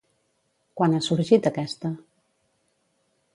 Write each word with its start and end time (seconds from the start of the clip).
Quan 0.79 0.95
ha 0.95 1.01
sorgit 1.07 1.51
aquesta? 1.51 1.93